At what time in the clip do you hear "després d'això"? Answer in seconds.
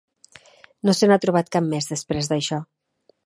1.95-2.61